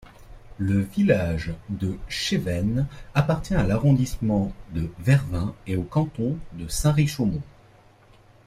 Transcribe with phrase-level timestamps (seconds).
[0.57, 7.43] Le village de Chevennes appartient à l'arrondissement de Vervins et au canton de Sains-Richaumont.